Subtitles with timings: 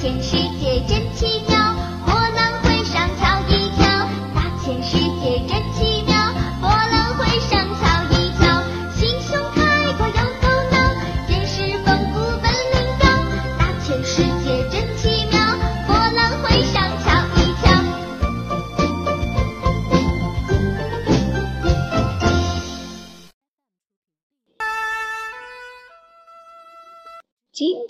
[0.00, 0.49] 天心。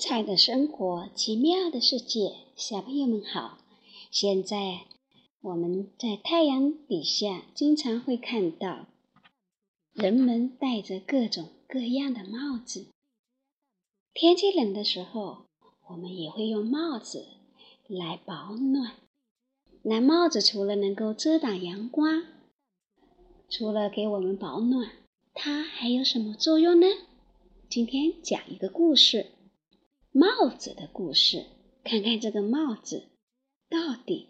[0.00, 3.58] 精彩的生活，奇妙的世界，小朋友们好！
[4.10, 4.86] 现在
[5.42, 8.86] 我们在太阳底下，经常会看到
[9.92, 12.86] 人们戴着各种各样的帽子。
[14.14, 15.44] 天气冷的时候，
[15.90, 17.26] 我们也会用帽子
[17.86, 18.92] 来保暖。
[19.82, 22.24] 那帽子除了能够遮挡阳光，
[23.50, 24.92] 除了给我们保暖，
[25.34, 26.86] 它还有什么作用呢？
[27.68, 29.32] 今天讲一个故事，
[30.12, 31.46] 帽子的故事。
[31.82, 33.08] 看看这个帽子
[33.68, 34.28] 到底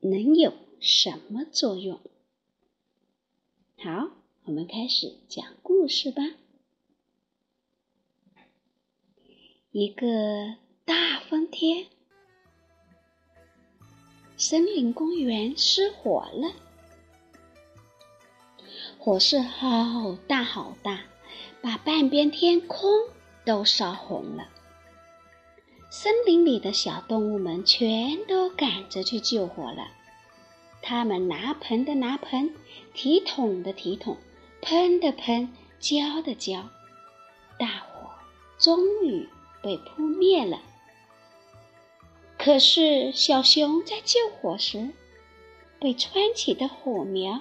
[0.00, 2.00] 能有什么作用？
[3.76, 4.10] 好，
[4.44, 6.22] 我们开始讲故事吧。
[9.70, 11.86] 一个大风天，
[14.36, 16.52] 森林公园失火了，
[18.98, 21.04] 火势好大好大。
[21.62, 22.90] 把半边天空
[23.44, 24.48] 都烧红了，
[25.92, 29.88] 森林里的小动物们全都赶着去救火了。
[30.80, 32.54] 他们拿盆的拿盆，
[32.94, 34.16] 提桶的提桶，
[34.62, 36.68] 喷的喷，浇的浇，
[37.58, 38.08] 大火
[38.56, 39.28] 终于
[39.60, 40.60] 被扑灭了。
[42.38, 44.90] 可是小熊在救火时，
[45.80, 47.40] 被蹿起的火苗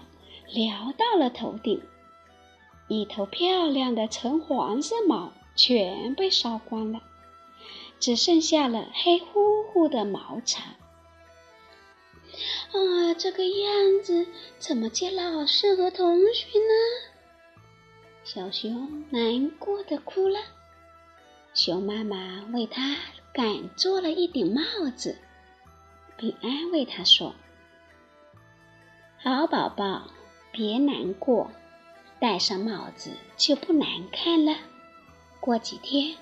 [0.52, 1.80] 燎到了头顶。
[2.88, 7.00] 一头漂亮的橙黄色毛全被烧光了，
[8.00, 10.76] 只剩下了黑乎乎的毛茬。
[12.72, 14.28] 啊，这个样子
[14.58, 16.74] 怎么见老师和同学呢？
[18.24, 20.40] 小熊难过的哭了。
[21.54, 22.96] 熊妈妈为它
[23.34, 24.62] 赶做了一顶帽
[24.96, 25.18] 子，
[26.16, 27.34] 并安慰它说
[29.18, 30.12] ：“好宝宝，
[30.52, 31.52] 别难过。”
[32.22, 34.54] 戴上帽子就不难看了，
[35.40, 36.18] 过几天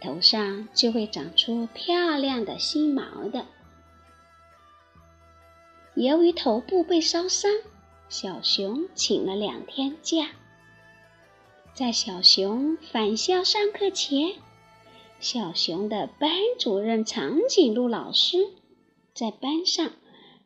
[0.00, 3.46] 头上就会长出漂亮的新毛的。
[5.94, 7.50] 由于头部被烧伤，
[8.08, 10.30] 小熊请了两天假。
[11.74, 14.34] 在小熊返校上课前，
[15.20, 18.50] 小熊的班主任长颈鹿老师
[19.14, 19.92] 在班上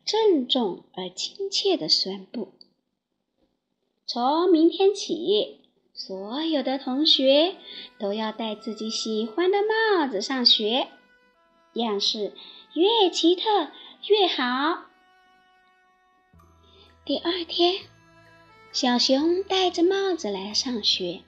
[0.03, 2.53] 郑重而亲切地宣布。
[4.05, 5.60] 从明天起，
[6.03, 7.57] 所有的同学
[7.99, 10.87] 都要戴自己喜欢的帽子上学，
[11.73, 12.33] 样式
[12.73, 13.67] 越奇特
[14.07, 14.85] 越好。
[17.05, 17.75] 第二天，
[18.71, 21.21] 小熊戴着帽子来上学。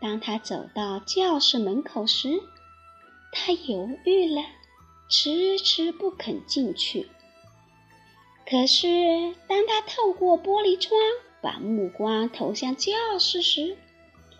[0.00, 2.40] 当他走到教室门口时，
[3.30, 4.42] 他犹豫了，
[5.10, 7.10] 迟迟不肯进去。
[8.48, 10.98] 可是，当他透过玻璃窗，
[11.42, 13.76] 把目光投向教室时，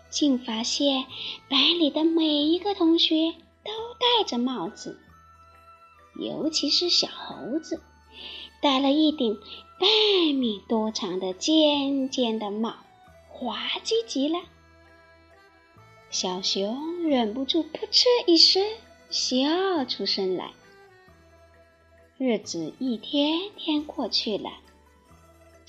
[0.09, 1.05] 竟发现
[1.49, 4.99] 班里的每一个同学都戴着帽子，
[6.19, 7.81] 尤其是小猴子，
[8.61, 9.39] 戴了一顶
[9.79, 12.75] 半米多长的尖尖的帽，
[13.29, 14.39] 滑稽极了。
[16.09, 18.63] 小熊忍不住扑哧一声
[19.09, 20.51] 笑出声来。
[22.17, 24.51] 日子一天天过去了。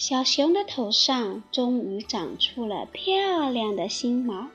[0.04, 4.48] 小熊的头上终于长出了漂亮的新毛，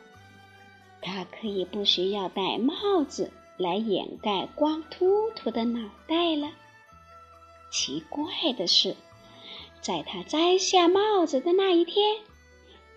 [1.02, 6.52] 它可以不需要戴帽子来掩盖光秃秃的脑袋了。
[7.72, 8.26] 奇怪
[8.58, 8.98] 的是，
[9.80, 12.18] 在它摘下帽子的那一天，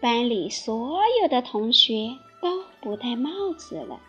[0.00, 4.00] 班里所有的同学都不戴帽子了。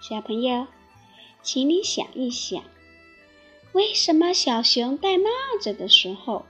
[0.00, 0.66] 小朋友，
[1.44, 2.64] 请你想一想，
[3.70, 5.30] 为什么小熊戴帽
[5.60, 6.44] 子的时候？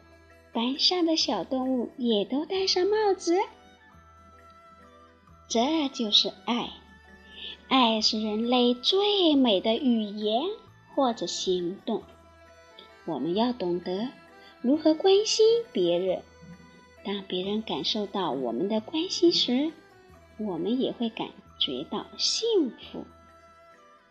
[0.52, 3.36] 班上的小动物也都戴上帽子，
[5.48, 6.70] 这就是爱。
[7.68, 10.42] 爱是人类最美的语言
[10.94, 12.02] 或者行动。
[13.04, 14.08] 我们要懂得
[14.62, 16.22] 如何关心别人。
[17.04, 19.72] 当别人感受到我们的关心时，
[20.38, 21.28] 我们也会感
[21.58, 23.04] 觉到幸福。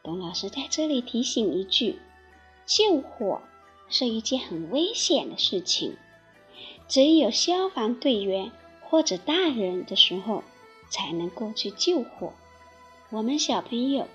[0.03, 1.99] 董老师在这里提醒一句：
[2.65, 3.41] 救火
[3.89, 5.97] 是一件很危险的事情。
[6.87, 8.51] 只有消防队员
[8.81, 10.43] 或者大人的时候，
[10.89, 12.33] 才能够去救火。
[13.09, 14.07] 我们小朋友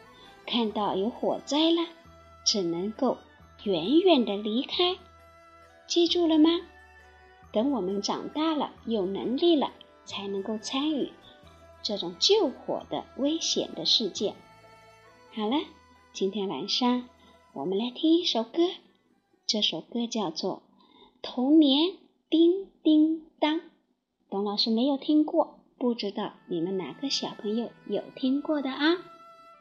[0.46, 1.86] 看到有火灾了，
[2.44, 3.19] 只能够
[3.64, 4.96] 远远的离开。
[5.86, 6.50] 记住了吗？
[7.52, 9.72] 等我们长大了，有能力了，
[10.06, 11.12] 才能够参与
[11.82, 14.34] 这种救火的危险的事件。
[15.34, 15.56] 好了，
[16.14, 17.08] 今天晚上
[17.52, 18.62] 我们来听一首歌，
[19.46, 20.56] 这首歌叫做
[21.20, 21.90] 《童年》。
[22.32, 23.61] 叮叮当，
[24.31, 28.96] 董老师没有听过，不知道你们哪个小朋友有听过的啊？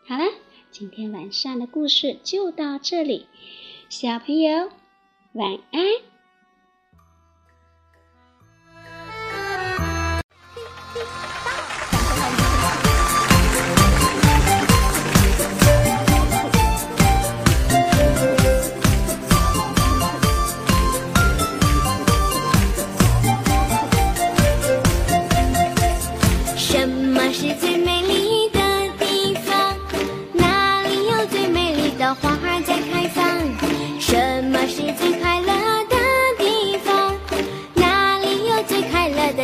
[0.07, 0.23] 好了，
[0.71, 3.25] 今天晚上的故事就到这里，
[3.89, 4.69] 小朋友
[5.33, 6.10] 晚安。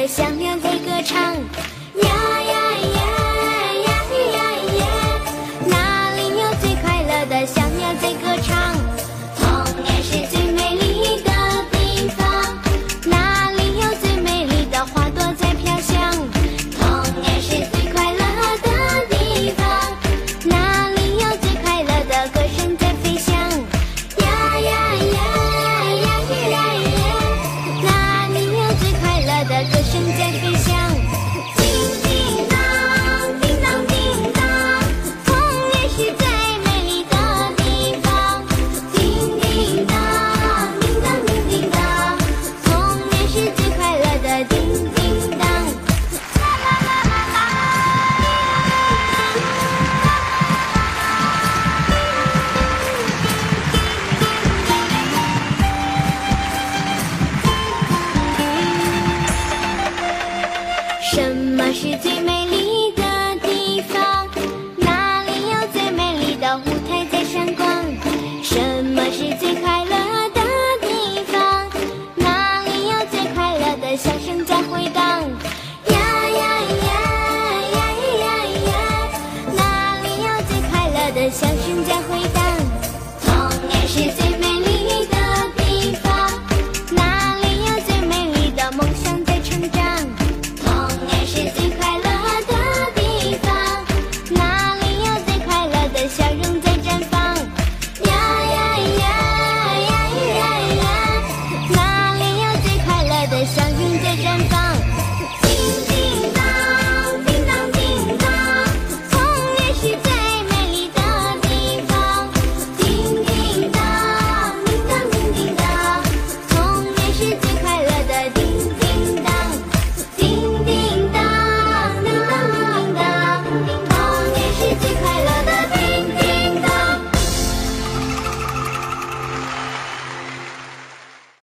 [0.08, 2.67] 小鸟在歌唱呀呀